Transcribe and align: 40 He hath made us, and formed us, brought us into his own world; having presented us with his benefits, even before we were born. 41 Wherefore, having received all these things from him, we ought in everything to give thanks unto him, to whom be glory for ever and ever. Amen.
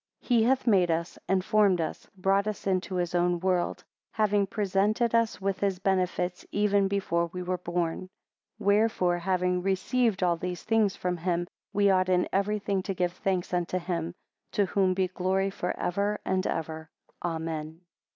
40 0.23 0.33
He 0.35 0.43
hath 0.45 0.65
made 0.65 0.89
us, 0.89 1.19
and 1.27 1.45
formed 1.45 1.79
us, 1.79 2.07
brought 2.17 2.47
us 2.47 2.65
into 2.65 2.95
his 2.95 3.13
own 3.13 3.39
world; 3.39 3.83
having 4.13 4.47
presented 4.47 5.13
us 5.13 5.39
with 5.39 5.59
his 5.59 5.77
benefits, 5.77 6.43
even 6.51 6.87
before 6.87 7.27
we 7.27 7.43
were 7.43 7.59
born. 7.59 8.09
41 8.57 8.67
Wherefore, 8.67 9.19
having 9.19 9.61
received 9.61 10.23
all 10.23 10.37
these 10.37 10.63
things 10.63 10.95
from 10.95 11.17
him, 11.17 11.45
we 11.71 11.91
ought 11.91 12.09
in 12.09 12.27
everything 12.33 12.81
to 12.81 12.95
give 12.95 13.13
thanks 13.13 13.53
unto 13.53 13.77
him, 13.77 14.15
to 14.53 14.65
whom 14.65 14.95
be 14.95 15.07
glory 15.07 15.51
for 15.51 15.79
ever 15.79 16.19
and 16.25 16.47
ever. 16.47 16.89
Amen. 17.23 17.81